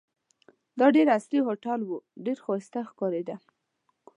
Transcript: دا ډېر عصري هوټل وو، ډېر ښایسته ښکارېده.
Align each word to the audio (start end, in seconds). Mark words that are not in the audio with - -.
دا 0.79 0.87
ډېر 0.95 1.07
عصري 1.17 1.39
هوټل 1.47 1.79
وو، 1.85 1.97
ډېر 2.25 2.37
ښایسته 2.45 2.79
ښکارېده. 2.89 3.35